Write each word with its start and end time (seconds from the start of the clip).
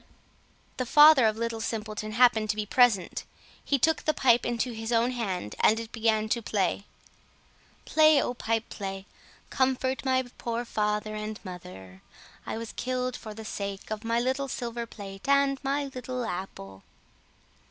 The 0.77 0.87
father 0.87 1.27
of 1.27 1.37
Little 1.37 1.61
Simpleton 1.61 2.13
happened 2.13 2.49
to 2.49 2.55
be 2.55 2.65
present. 2.65 3.23
He 3.63 3.77
took 3.77 4.01
the 4.01 4.15
pipe 4.15 4.47
into 4.47 4.71
his 4.71 4.91
own 4.91 5.11
hand, 5.11 5.53
and 5.59 5.79
it 5.79 5.91
began 5.91 6.27
to 6.29 6.41
play: 6.41 6.85
"Play, 7.85 8.19
oh 8.19 8.33
pipe, 8.33 8.67
play! 8.69 9.05
Comfort 9.51 10.03
my 10.03 10.23
poor 10.39 10.65
father 10.65 11.13
and 11.13 11.39
mother. 11.45 12.01
I 12.47 12.57
was 12.57 12.71
killed 12.73 13.15
for 13.15 13.35
the 13.35 13.45
sake 13.45 13.91
of 13.91 14.03
my 14.03 14.19
little 14.19 14.47
silver 14.47 14.87
plate 14.87 15.29
and 15.29 15.63
my 15.63 15.85
little 15.85 16.25
apple." 16.25 16.81